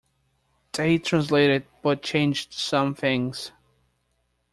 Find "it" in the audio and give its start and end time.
1.61-1.67